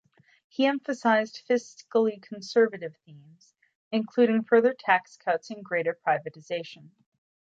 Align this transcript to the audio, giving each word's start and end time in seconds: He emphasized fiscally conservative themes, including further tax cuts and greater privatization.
He 0.47 0.65
emphasized 0.65 1.43
fiscally 1.47 2.19
conservative 2.19 2.97
themes, 3.05 3.53
including 3.91 4.41
further 4.43 4.73
tax 4.73 5.15
cuts 5.15 5.51
and 5.51 5.63
greater 5.63 5.93
privatization. 5.93 6.89